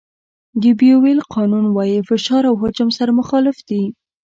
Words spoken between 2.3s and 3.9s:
او حجم سره مخالف دي.